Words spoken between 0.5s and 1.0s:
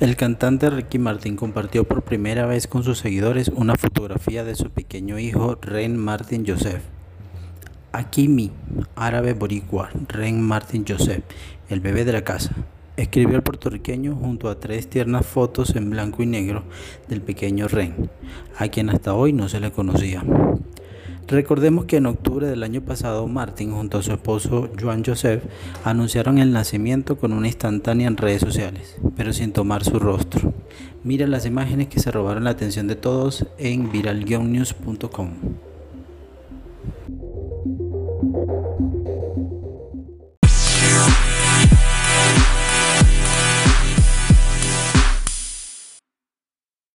Ricky